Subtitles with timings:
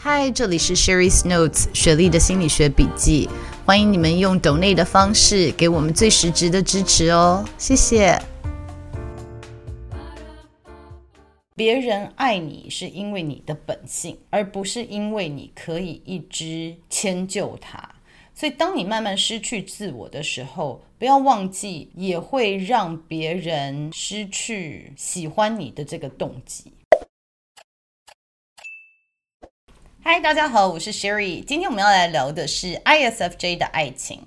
[0.00, 3.28] 嗨，这里是 Sherry's Notes 雪莉的心理学笔记。
[3.66, 8.16] 欢迎你们用 donate 的方式给我们最实质的支持哦，谢谢。
[11.56, 17.96] 别人爱你是因为你的本性，而不是因为你可以一直迁就他。
[18.32, 26.72] 所以，当你慢慢失去自我的时候，不要忘记，也会让别人失去喜欢你的这个动机。
[30.10, 31.44] 嗨，大家好，我是 Sherry。
[31.44, 34.22] 今天我们要来聊的是 ISFJ 的爱情。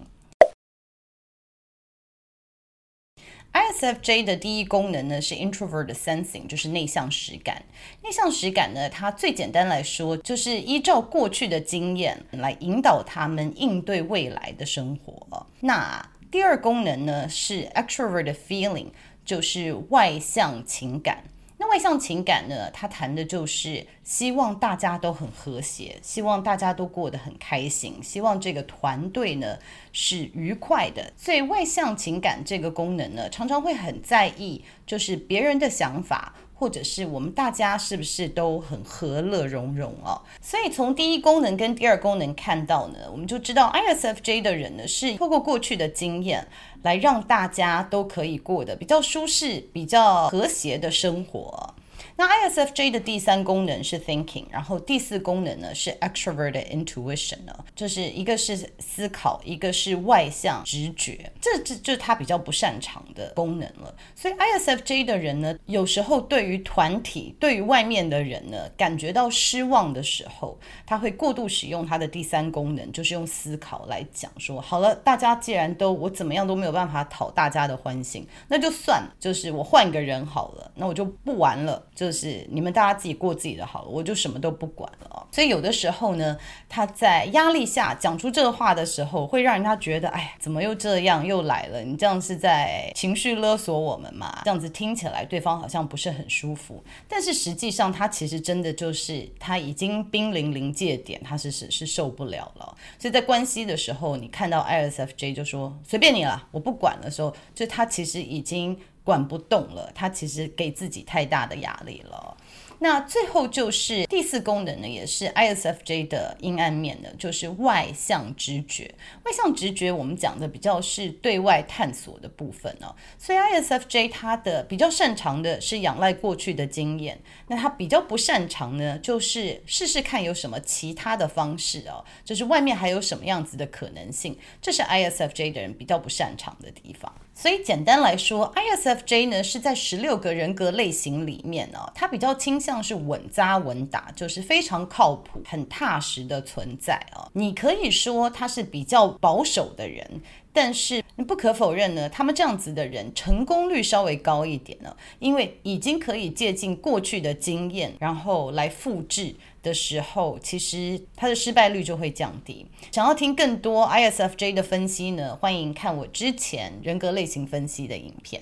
[3.52, 7.64] ISFJ 的第一功能呢是 Introvert Sensing，就是内向实感。
[8.04, 15.48] 内向实感呢，它最简单来说就是依照过去的经验来引导他们应对未来的生活。
[15.62, 18.90] 那第二功能呢是 Extrovert Feeling，
[19.26, 21.24] 就是外向情感。
[21.62, 29.60] 那外向情感呢，他谈的就是希望大家都很和谐，希望大家都过得很开心，希望这个团队呢
[29.94, 31.14] 是愉快的。
[31.16, 36.34] 所以外向情感这个功能呢，常常会很在意，就是别人的想法。
[36.62, 40.22] 或者是我们大家是不是都很和乐融融哦？
[40.40, 46.48] 所以从第一功能跟第二功能看到呢，我们就知道 ISFJ 的人呢是透过过去的经验
[46.84, 51.74] 来让大家都可以过得比较舒适、比较和谐的生活。
[52.16, 63.94] 那 ISFJ 的第三功能是 thinking，然后第四功能呢是 extroverted intuition 呢，就是一个是思考，一个是外向直觉，这这就是他比较不擅长的功能了。
[64.16, 82.12] 所以 ISFJ 的人呢，有时候对于团体、对于外面的人呢，感觉到失望的时候，他会过度使用他的第三功能，就是用思考来讲说，好了，大家既然都我怎么样都没有办法讨大家的欢心，那就算就是我换个人好了，那我就不玩了，就。
[82.12, 85.28] 是你们大家自己过自己的好了，我就什么都不管了。
[85.32, 91.82] 所以有的时候呢，他在压力下讲出这个话的时候，会让人家觉得，哎，怎么又这样又来了？
[91.82, 94.42] 你这样是在情绪勒索我们嘛？
[94.44, 102.76] 这样子听起来对方好像不是很舒服，但是实际上他其实真的就是他已经濒临临界点，他是是是受不了了。
[103.00, 108.78] 所以在关系的时候，你看到 ISFJ 就说随便你了，我不管的时候，就他其实已经。
[109.04, 112.38] 管不动了，他其实给自己太大的压力了。
[112.84, 118.92] 那最后就是第四功能呢，也是 ISFJ 的阴暗面呢，就是外向直觉。
[119.24, 122.96] 外向直觉我们讲的比较是对外探索的部分哦。
[123.20, 137.14] 所以 ISFJ 他的比较擅长的是仰赖过去的经验，那他比较不擅长呢，就是试试看有什么其他的方式哦，就是外面还有什么样子的可能性，这是 ISFJ 的人比较不擅长的地方。
[137.34, 147.30] 所以简单来说，ISFJ 呢是在十六个人格类型里面、哦，它比较倾向像是稳扎稳打，就是非常靠谱、很踏实的存在啊、哦。
[147.34, 150.22] 你可以说他是比较保守的人，
[150.54, 159.36] 但是不可否认呢，他们这样子的人成功率稍微高一点呢，因为已经可以借鉴过去的经验，然后来复制。
[159.64, 162.66] 的时候，其实他的失败率就会降低。
[162.92, 168.42] 想要听更多 ISFJ 的分析呢，欢迎看我之前人格类型分析的影片。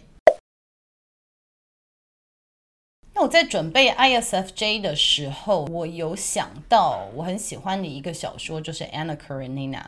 [3.19, 9.83] 那我在准备 ISFJ 的时候，我有想到我很喜欢的一个小说，就是 Anna Karenina。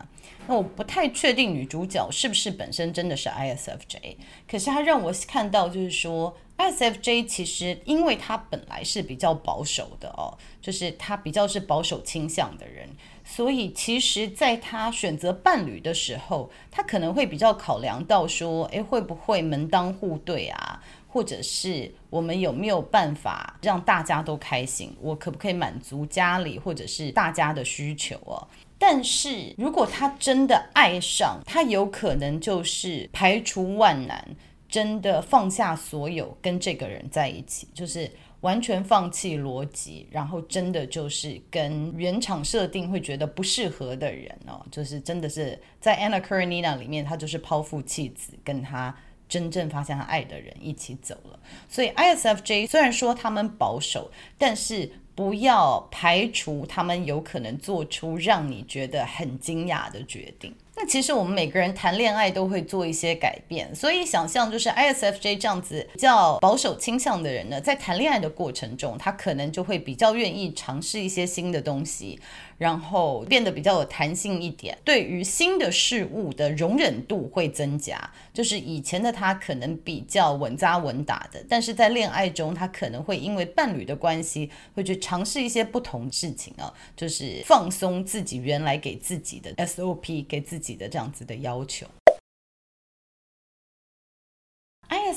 [0.47, 4.17] 那我不太确定女主角是不是本身真的是 ISFJ，
[4.49, 6.35] 可是她让我看到就是说。
[6.57, 12.87] ISFJ 其实，因为她本来是比较保守的哦，就是她比较是保守倾向的人，
[13.25, 20.83] 所以其实在她选择伴侣的时候，她可能会比较考量到说，诶，会不会门当户对啊？
[21.11, 24.95] 或者是我们有没有办法让大家都开心？
[25.01, 28.47] 我可不可以满足家里或者是大家的需求哦？
[28.77, 34.25] 但是如果他真的爱上，他有可能就是排除万难。
[34.69, 38.09] 真的放下所有跟这个人在一起，就是
[38.39, 48.95] 完全放弃逻辑，然后真的就是跟原厂设定会觉得不适合的人哦，就是真的是在 Anna Karenina 里面，他就是抛夫弃子，跟他
[49.31, 51.39] 真正发现他爱的人一起走了。
[51.69, 60.53] 所以 ISFJ 虽然说他们保守，但是不要排除他们有可能做出让你觉得很惊讶的决定。
[60.75, 72.19] 那其实我们每个人谈恋爱都会做一些改变，所以想象就是 ISFJ 这样子比较保守倾向的人呢，在谈恋爱的过程中，他可能就会比较愿意尝试一些新的东西。
[72.61, 77.99] 然后变得比较有弹性一点，对于新的事物的容忍度会增加。
[78.31, 91.87] 就是以前的他可能比较稳扎稳打的，但是在恋爱中，他可能会因为伴侣的关系，会去尝试一些不同事情啊，就是放松自己原来给自己的 SOP，给自己的这样子的要求。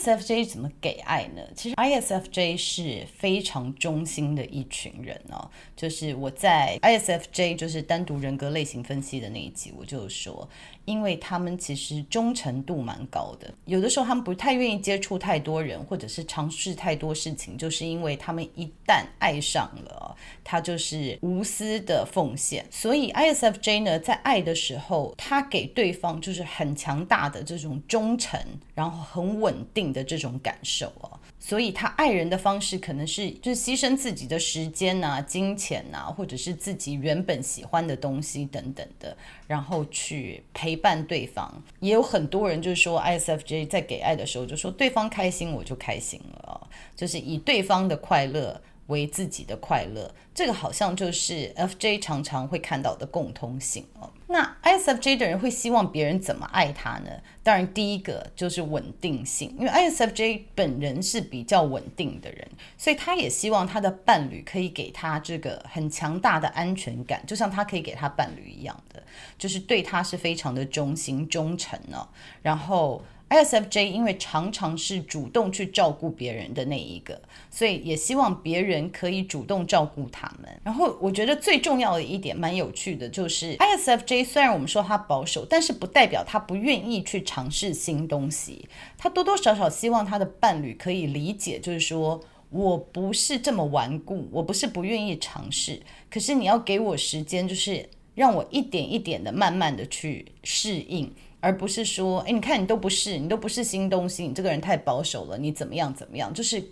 [0.04, 1.40] ISFJ 怎么给爱呢？
[1.54, 5.50] 其实 ISFJ 是非常忠心的一群人哦。
[5.74, 10.46] 就是我在 ISFJ 就是单独人格类型分析的那一集，我就说。
[10.84, 19.93] 因为他们其实忠诚度蛮高的，有的时候他们不太愿意接触太多人，或者是尝试太多事情，就是因为他们一旦爱上了，
[20.42, 22.64] 他就是无私的奉献。
[22.70, 28.40] 所以 ISFJ 呢，在爱的时候，他给对方就是很强大的这种忠诚，
[28.74, 31.18] 然后很稳定的这种感受哦。
[31.38, 39.14] 所以他爱人的方式可能是就是牺牲自己的时间呐、金钱呐、或者是自己原本喜欢的东西等等的，
[39.46, 41.62] 然后去陪伴对方。
[41.80, 50.14] 也有很多人就是说，ISFJ 在给爱的时候就说，对方开心我就开心了，就是以对方的快乐为自己的快乐。
[50.34, 54.10] 这个好像就是 FJ 常常会看到的共通性哦。
[54.26, 57.10] 那 ISFJ 的人会希望别人怎么爱他呢？
[57.44, 69.00] 当然，第一个就是稳定性，因为 ISFJ 本人是比较稳定的人，所以他也希望他的伴侣可以给他这个很强大的安全感，就像他可以给他伴侣一样的，
[69.38, 72.08] 就是对他是非常的忠心忠诚呢。
[72.42, 73.00] 然后。
[73.30, 80.60] ISFJ 因为常常是主动去照顾别人的那一个，所以也希望别人可以主动照顾他们。
[80.62, 88.68] 然后我觉得最重要的一点蛮有趣的，就是 ISFJ 虽然我们说他保守，但是不代表他不愿意去尝试新东西。
[88.96, 92.20] 他多多少少希望他的伴侣可以理解，就是说
[92.50, 101.12] 我不是这么顽固，我不是不愿意尝试，可是你要给我时间，就是让我一点一点的慢慢的去适应。
[101.44, 106.64] 而不是说，哎，你看你都不是，你都不是新东西，你这个人太保守了，你怎么样怎么样，就是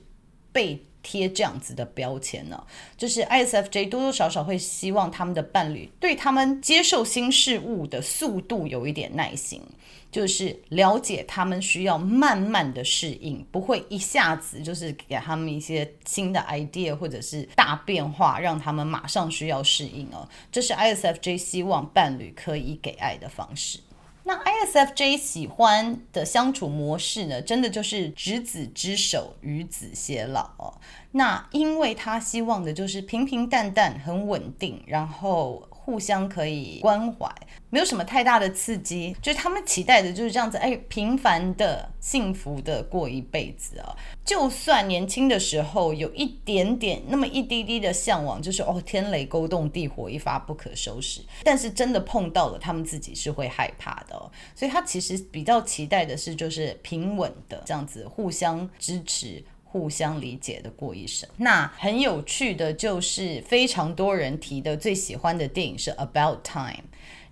[0.51, 2.65] 被贴这样子的标签呢？
[2.97, 9.61] 就是 ISFJ 多多少少会希望他们的伴侣对他们接受新事物的速度有一点耐心，
[10.11, 20.29] 就是了解他们需要慢慢的适应，不会一下子就是给他们一些新的 idea 或者是大变化，让他们马上需要适应哦。
[20.51, 23.81] 这是 ISFJ 希望伴侣可以给爱的方式。
[24.25, 30.75] 那 ISFJ 喜欢的相处模式呢，真的就是执子之手，与子偕老。
[31.13, 35.69] 那因为他希望的就是平平淡淡，很稳定，然后。
[35.93, 37.31] 互相可以关怀，
[37.69, 43.95] 没有什么太大的刺激，就是他们期待的就是这样子，哎，平凡的、幸福的过一辈子啊。
[44.25, 54.33] 就算年轻的时候有一点点那么一滴滴的向往，就是哦，天雷勾动地火一发不可收拾，但是真的碰到了，他们自己是会害怕的哦。
[54.55, 59.45] 所以他其实比较期待的是，就是平稳的这样子，互相支持。
[59.73, 61.27] 互相理解的过一生。
[61.39, 66.73] 那很有趣的就是，非常多人提的最喜欢的电影是《About Time》。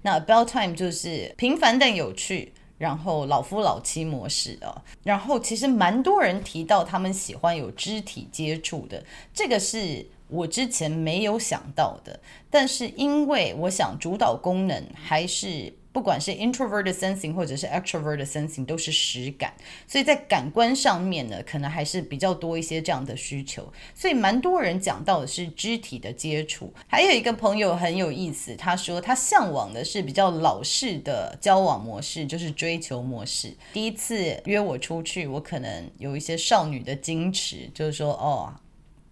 [0.01, 4.83] 那《About Time》就是平凡但有趣，然后老夫老妻模式啊。
[5.03, 9.05] 然后其实蛮多人提到他们喜欢有肢体接触的，
[9.35, 12.19] 这个是我之前没有想到的。
[12.49, 15.75] 但是因为我想主导功能还是。
[15.93, 19.53] 不管是 introverted sensing 或者是 extroverted sensing，都是实感，
[19.89, 23.73] 所以在感官上面呢，可能还是比较多一些这样的需求。
[23.93, 26.73] 所以蛮多人讲到的是肢体的接触。
[26.87, 33.57] 还有一个朋友很有意思，他说他向往的是比较老式的交往模式，就是追求模式。
[33.73, 38.55] 第一次约我出去，我可能有一些少女的矜持，就是说哦，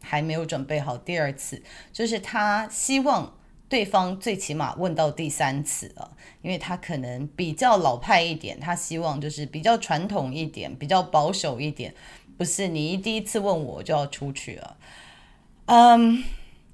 [0.00, 0.96] 还没有准备好。
[0.96, 1.60] 第二次
[1.92, 3.34] 就是他希望。
[3.68, 11.94] 对方最起码问到第三次了，因为他可能比较老派一点，他希望就是比较传统一点，比较保守一点，
[12.36, 14.76] 不是你一第一次问我就要出去了。
[15.66, 16.24] 嗯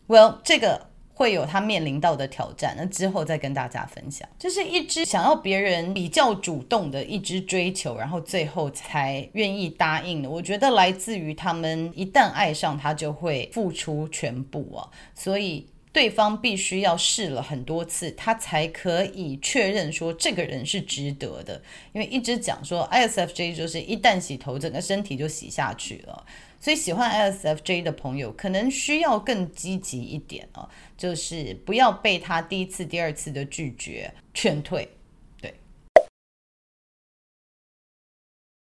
[0.06, 4.28] ，Well，这个会有他面临到的挑战，那之后再跟大家分享。
[4.38, 10.30] 这是一只想要别人比较主动的一只追求，然后最后才愿意答应的。
[10.30, 21.62] 我觉得来自于他们一旦爱上他，就会付出全部啊，所以对方必须要试了很多次，他才可以确认说这个人是值得的。
[21.92, 26.26] 因为一直讲说 ISFJ 就是一旦洗头，整个身体就洗下去了。
[26.58, 34.88] 所以喜欢 ISFJ 的朋友，可能需要更积极一点啊，就是不要被他第一次、第二次的拒绝劝退。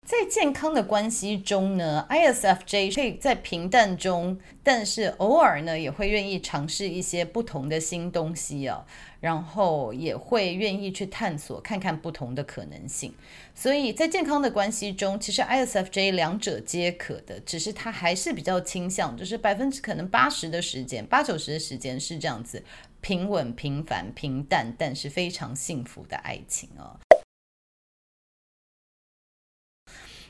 [0.06, 8.86] 在健康的关系中呢，ISFJ 可以在平淡中，但是偶尔呢也会愿意尝试一些不同的新东西啊，
[9.20, 13.16] 然后也会愿意去探索看看不同的可能性。
[13.56, 22.64] 所以在健康的关系中，其实 ISFJ 两者皆可的，只是他还是比较倾向，就是百分之可能八十的时间，八九十的时间是这样子
[23.02, 27.00] 平稳、平凡、平淡，但是非常幸福的爱情啊。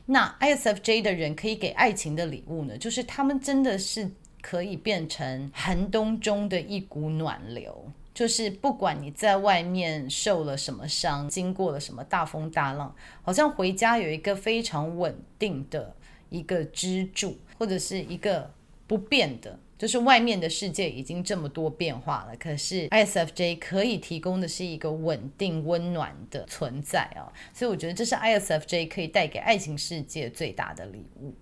[0.08, 15.96] 那 ISFJ 的人可以给爱情的礼物呢，就是他们真的是可以变成寒冬中的一股暖流，就是不管你在外面受了什么伤，经过了什么大风大浪，好像回家有一个非常稳定的
[16.30, 18.52] 一个支柱，或者是一个
[18.88, 19.60] 不变的。
[19.78, 31.36] 就是外面的世界已经这么多变化了，可是 ISFJ 可以提供的是一个稳定温暖的存在啊，所以我觉得这是 ISFJ 可以带给爱情世界最大的礼物。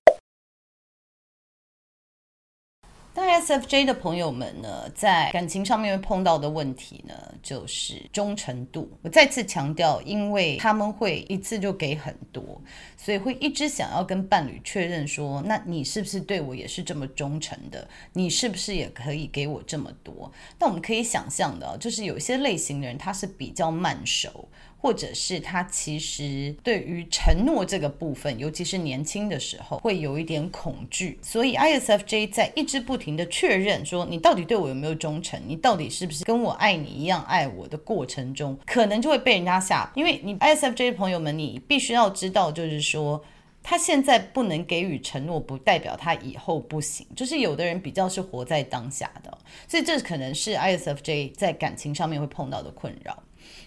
[3.16, 8.90] ISFJ 的朋友们呢，在感情上面碰到的问题呢，就是忠诚度。
[9.04, 12.60] 我再次强调，因为他们会一次就给很多，
[13.04, 17.86] 所以会一直想要跟伴侣确认说，那你是不是对我也是这么忠诚的？
[18.14, 20.32] 你是不是也可以给我这么多？
[20.58, 24.48] 那我们可以想象的，就是有些类型的人，他是比较慢熟。
[24.84, 31.18] 或者是他其实对于承诺这个部分，尤其是年轻的时候，会有一点恐惧。
[31.22, 35.42] 所以 ISFJ 在一直不停的确认说，你到底对我有没有忠诚？
[35.48, 39.90] 你到底是不是跟我爱你一样爱我的过程中，可能就会被人家吓。
[39.96, 43.24] 因为你 ISFJ 的朋友们，你必须要知道，就是说说
[43.64, 47.08] 他现在不能给予承诺，不代表他以后不行。
[47.16, 53.24] 就是有的人比较是活在当下的，所以这可能是 ISFJ 在感情上面会碰到的困扰。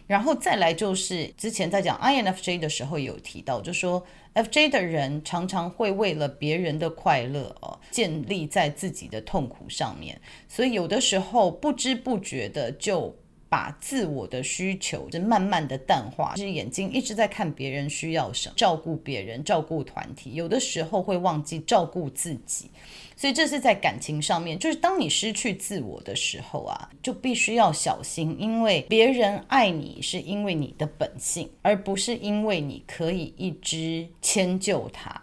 [0.07, 4.03] 然后再来就是之前在讲 INFJ 的时候有提到，就说
[4.35, 13.15] FJ 的人常常会为了别人的快乐哦，建立在自己的痛苦上面，所以有的时候不知不觉的就
[13.49, 22.71] 把自我的需求就慢慢的淡化，就是眼睛一直在看别人需要什么，照顾别人，照顾团体，有的时候会忘记照顾自己。
[23.19, 35.19] 所以这是在感情上面，就是当你失去自我的时候啊，就必须要小心，因为别人爱你是因为你的本性，而不是因为你可以一直迁就他。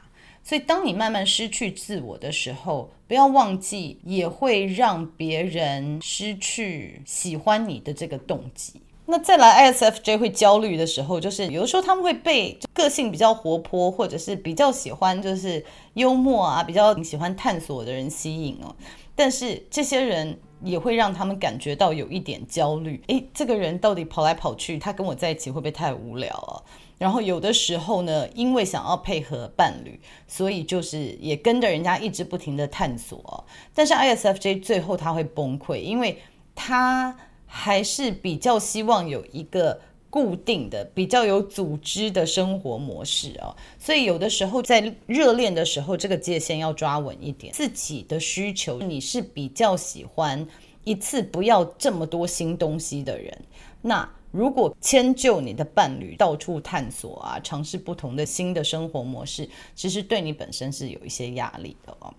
[0.45, 8.81] 所以当你慢慢失去自我的时候，不要忘记，也会让别人失去喜欢你的这个动机。
[9.05, 18.75] 那再来，ISFJ 会焦虑的时候，就是有的时候他们会被个性比较活泼，或者是比较喜欢就是幽默啊，比较喜欢探索的人吸引哦。
[19.15, 22.99] 但是这些人也会让他们感觉到有一点焦虑。
[23.09, 26.57] 诶，这个人到底跑来跑去，他跟我在一起会不会太无聊啊？
[27.03, 33.45] 然后有的时候呢，因为想要配合伴侣，所以就是也跟着人家一直不停的探索。
[33.75, 36.17] 但是 ISFJ 最后他会崩溃，因为
[36.55, 37.15] 他。
[37.55, 39.79] 还是比较希望有一个
[40.09, 47.53] 固定的、比较有组织的生活模式哦，所以有的时候在热恋的时候，这个界限要抓稳一点。
[47.53, 50.47] 自己的需求，你是比较喜欢
[50.83, 53.37] 一次不要这么多新东西的人。
[53.83, 62.11] 那如果迁就你的伴侣到处探索啊，尝试不同的新的生活模式，其实对你本身是有一些压力的哦。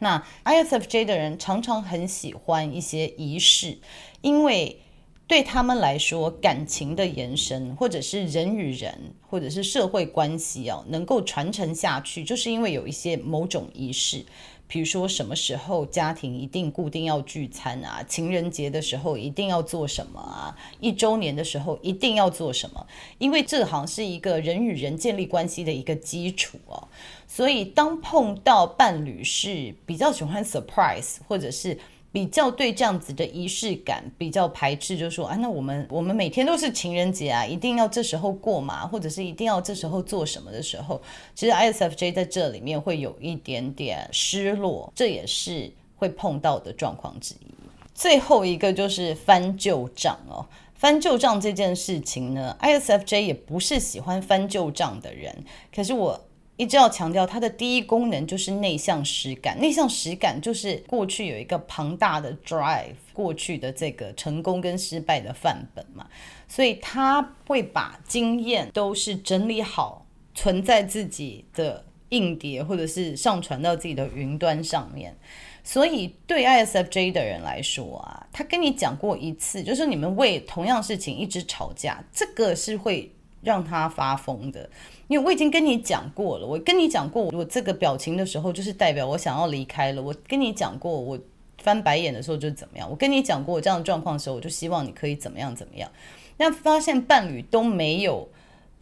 [0.00, 3.78] 那 ISFJ 的人常常很喜欢一些仪式，
[4.22, 4.80] 因为
[5.28, 14.24] 对他们来说，感情的延伸，或者是人与人，或者是社会关系哦，能够传承下去，就是因为有一些某种仪式。
[14.70, 18.00] 比如说，什么时候家庭一定固定要聚餐啊？
[18.04, 20.56] 情人节的时候一定要做什么啊？
[20.78, 22.86] 一周年的时候一定要做什么？
[23.18, 26.86] 因为这好像是一个人与人建立关系的一个基础哦。
[27.26, 31.76] 所以，当碰到伴侣是比较喜欢 surprise，或者是
[32.12, 41.00] 比较对这样子的仪式感比较排斥，就说啊，那我们我们每天都是情人节啊，一定要这时候过嘛，或者是一定要这时候做什么的时候，
[41.34, 47.54] 其实 ISFJ 在这里面会有一点点失落，这也是会碰到的状况之一。
[47.94, 50.46] 最后一个就是翻旧账哦。
[50.74, 55.44] 翻旧账这件事情呢，ISFJ 也不是喜欢翻旧账的人。
[55.74, 56.18] 可是我
[56.60, 59.58] 一直要强调，它的第一功能就是内向实感。
[59.58, 66.06] 内向实感就是过去有一个庞大的 drive，过去的这个成功跟失败的范本嘛。
[66.46, 75.16] 所以他会把经验都是整理好，存在自己的硬碟，或者是上传到自己的云端上面。
[75.64, 83.10] 所以对 ISFJ 的人来说啊，他跟你讲过一次，就是你们为同样事情一直吵架，这个是会
[83.42, 84.68] 让他发疯的。
[85.08, 90.02] 因为我已经跟你讲过了，我跟你讲过，我这个表情的时候，就是代表我想要离开了。
[90.02, 91.18] 我跟你讲过，我
[91.58, 92.88] 翻白眼的时候就怎么样。
[92.88, 95.90] 我跟你讲过我这样的状况的时候，我就希望你可以怎么样怎么样。
[96.36, 98.28] 那发现伴侣都没有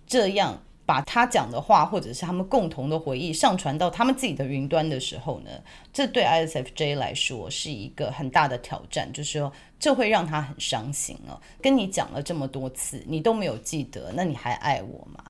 [0.07, 0.62] 这样。
[0.88, 5.50] 把他讲的话，或者是他们共同的回忆上传到他们自己的云端的时候呢，
[5.92, 11.38] 这对 ISFJ 来说是一个很大的挑战，就是说这会让他很伤心哦。
[11.61, 15.23] 跟你讲了这么多次，你都没有记得，那你还爱我吗？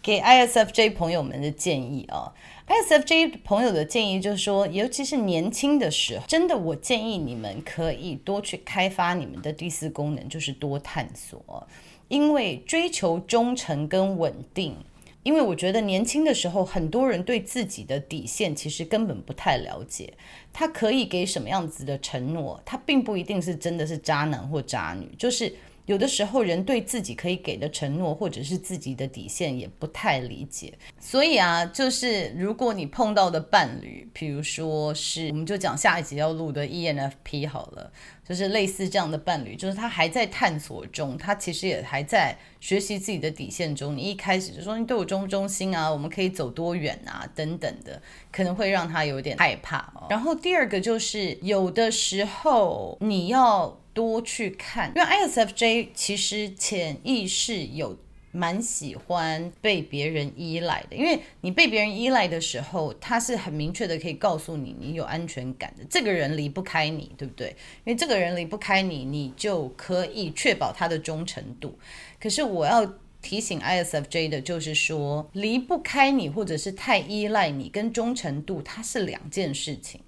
[0.00, 2.32] 给 ISFJ 朋友们的建议啊
[2.68, 11.66] ，ISFJ 朋友的建议就是说，尤其是年轻的时候，真的我建议你们可以多去开发你们的第四功能，就是多探索。
[12.12, 14.76] 因为追求忠诚跟稳定，
[15.22, 20.12] 因为我觉得年轻的时候，很多人对自己的底线其实根本不太了解。
[20.52, 25.50] 他可以给什么样子的承诺，他并不一定是真的是渣男或渣女，就是。
[25.86, 30.72] 有的时候，人对自己可以给的承诺，或者是自己的底线，也不太理解。
[31.00, 37.92] 所以啊，就是如果你碰到的伴侣，比如说是，我们就讲下一集要录的 ENFP 好了，
[38.24, 43.96] 就是类似这样的伴侣，就是他还在探索中，他其实也还在学习自己的底线中。
[43.96, 49.92] 你一开始就说你对我忠不忠心啊，我们可以走多远啊，等等的，可能会让他有点害怕。
[50.08, 53.81] 然后第二个就是，有的时候你要。
[53.94, 57.98] 多去看，因为 ISFJ 其实潜意识有
[58.30, 67.48] 蛮喜欢被别人依赖的，因为你被别人依赖的时候，他是很明确的可以告诉你，你有安全感的，这个人离不开你，对不对？
[67.84, 71.78] 因为这个人离不开你，你就可以确保他的忠诚度。
[72.18, 80.00] 可是我要提醒 ISFJ 的就是说，离不开你或者是太依赖你，跟忠诚度它是两件事情。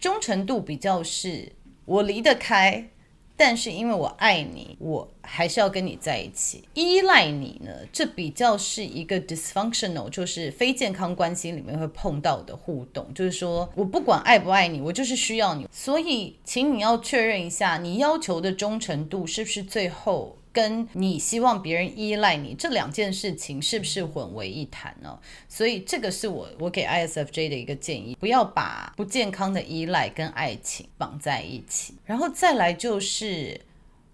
[0.00, 1.52] 忠诚度比较是
[1.84, 2.88] 我离得开。
[3.38, 6.64] 但是因为我爱你，我还是要跟你在一起。
[6.74, 13.06] 依赖你呢，这比较是一个 dysfunctional，就是非健康关系里面会碰到的互动。
[13.14, 15.68] 就是说我不管爱不爱你，我就是需要你。
[15.70, 20.37] 所以，请你要确认一下，你要求的忠诚度是不是最后。
[20.52, 25.18] 跟你希望别人依赖你这两件事情是不是混为一谈呢？
[25.48, 31.94] 所以这个是我我给 ISFJ 的一个建议，不要把不健康的依赖跟爱情绑在一起。
[32.04, 33.60] 然后再来就是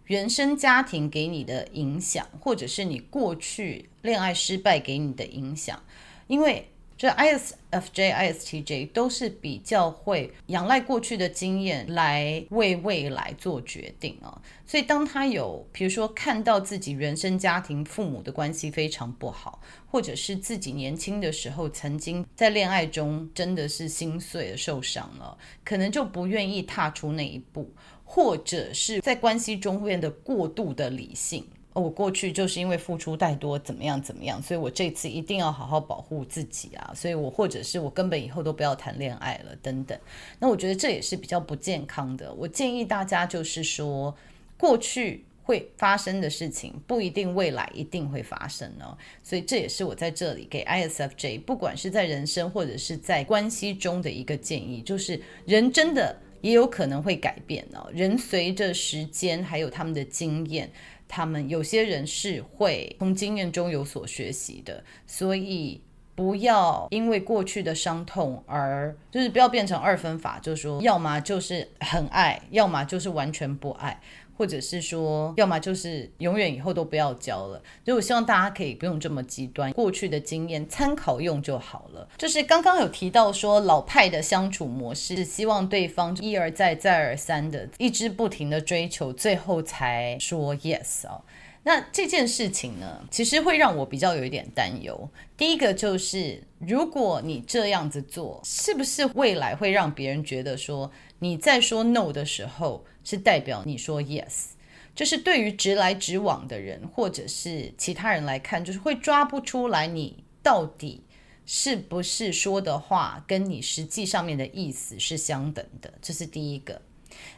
[0.07, 5.83] 原生家庭给你的影响，或者是你过去恋爱失败给你的影响，
[6.27, 6.68] 因为。
[6.96, 27.68] 这 ISFJ、ISTJ 都是比较会仰赖过去的经验来为未来做决定啊，所以当他有，比如说看到自己原生家庭父母的关系非常不好，或者是自己年轻的时候曾经在恋爱中真的是心碎了、受伤了，可能就不愿意踏出那一步，
[28.04, 31.44] 或者是在关系中变得过度的理性。
[31.74, 36.92] 我过去就是因为付出太多，怎么样怎么样，所以我这次一定要好好保护自己啊！
[36.94, 39.98] 所以我或者是我根本以后都不要谈恋爱了，等等。
[40.38, 42.32] 那我觉得这也是比较不健康的。
[42.34, 44.14] 我建议大家就是说，
[44.56, 48.96] 过去会发生的事情不一定未来一定会发生哦。
[49.24, 57.90] 所以这也是我在这里给 ISFJ，不管是在人生或者是在关系中的一个建议，就是人真的也有可能会改变哦。
[57.92, 60.70] 人随着时间还有他们的经验。
[61.16, 65.81] 他们有些人是会从经验中有所学习的，所以
[66.16, 74.00] 不要因为过去的伤痛而就是不要变成二分法，就是说要么就是很爱，要么就是完全不爱。
[74.37, 77.62] 或者是说，要么就是永远以后都不要交了。
[77.85, 82.09] 所以我希望大家可以不用这么极端，过去的经验参考用就好了。
[82.18, 91.23] 就是刚刚有提到说，老派的相处模式是希望对方一而再、再而三的一直不停的追求，最后才说 yes 哦。
[91.66, 95.09] 那这件事情呢，其实会让我比较有一点担忧。
[95.37, 102.85] 第一个就是，如果你这样子做，是不是未来会让别人觉得说你在说 no 的时候？
[103.04, 104.46] 是代表你说 yes，
[104.94, 111.04] 就是对于直来直往的人，或者是其他人来看，就是会抓不出来你到底
[111.46, 115.92] 是不是说的话跟你实际上面的意思是相等的？
[116.00, 116.80] 这是第一个。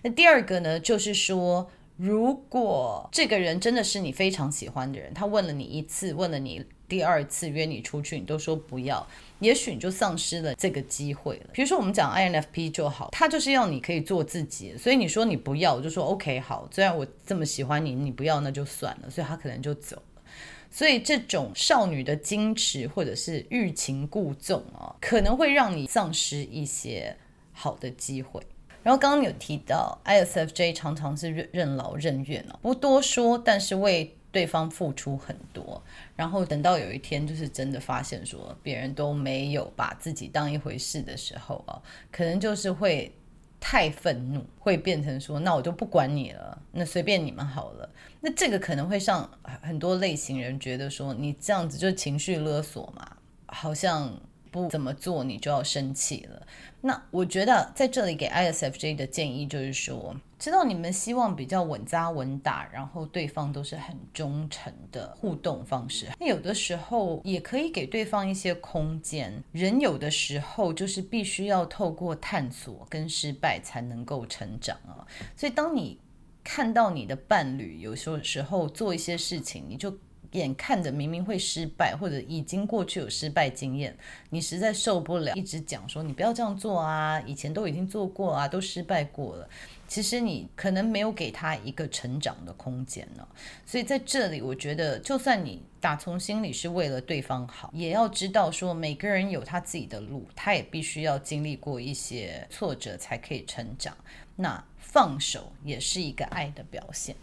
[0.03, 9.07] 那第二个呢，就是说，如果这个人真的是你非常喜欢的人，他问了你一次，问了你第二次约你出去，你都说不要，
[9.41, 11.51] 也许你就丧失了这个机会了。
[11.53, 20.23] 比如说我们讲 INFP 就好，他就是要你可以做自己，所以你说你不要，我就说 OK 好，虽然我这么喜欢你，你不要那就算了，所以他可能就走了。
[20.71, 27.17] 所以这种少女的矜持或者是欲擒故纵啊，可能会让你丧失一些
[27.53, 28.41] 好的机会。
[28.83, 35.83] 然后刚刚你有提到，ISFJ 常常是任任劳任怨哦，不多说，但是为对方付出很多。
[36.15, 43.13] 然后等到有一天，就是真的发现说别人都没有把自己当一回事的时候啊，可能就是会
[43.59, 47.89] 太愤怒，会变成说，那我就不管你了，那随便你们好了。
[48.21, 49.29] 那这个可能会让
[49.63, 54.19] 很多类型人觉得说，你这样子就情绪勒索嘛，好像。
[54.51, 56.47] 不怎么做，你就要生气了。
[56.81, 66.07] 那我觉得在这里给 ISFJ 的建议就是说，知道你们希望比较稳扎稳打，然后对方都是很忠诚的互动方式。
[66.21, 69.43] 那有的时候也可以给对方一些空间。
[69.53, 75.05] 人有的时候就是必须要透过探索跟失败才能够成长啊。
[75.35, 75.99] 所以当你
[76.45, 79.93] 看到你的伴侣有时候时候做一些事情，你就。
[80.37, 83.97] 眼看着明明会失败，或者已经过去有失败经验，
[84.31, 89.49] 你实在受不了，一直讲说你不要这样做啊，以前都已经做过啊，都失败过了。
[89.89, 93.27] 其实你可能没有给他一个成长的空间呢。
[93.65, 103.97] 所以在这里，我觉得就算你打从心里是为了对方好，也要知道说每个人有他自己的路，他也必须要经历过一些挫折才可以成长。
[104.35, 107.15] 那放手也是一个爱的表现。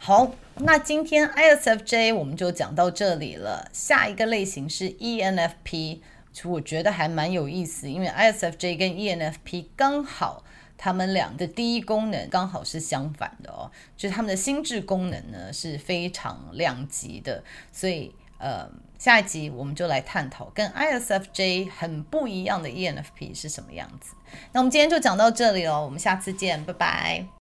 [0.00, 3.68] 好，那今天 ISFJ 我们就讲到这里了。
[3.72, 5.98] 下一个类型是 ENFP，
[6.32, 10.44] 其实我觉得还蛮有意思，因为 ISFJ 跟 ENFP 刚好
[10.78, 17.42] 他们俩的第一功能刚好是相反的哦，就是他们的心智功能呢是非常两极的。
[17.72, 24.14] 所以呃，下一集我们就来探讨跟 ISFJ 很不一样的 ENFP 是什么样子。
[24.52, 27.28] 那我们今天就讲到这里了，我们下次见，拜拜。